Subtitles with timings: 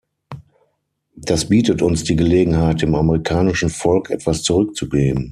[1.15, 5.29] Das bietet uns die Gelegenheit, dem amerikanischen Volk etwas zurückzugeben.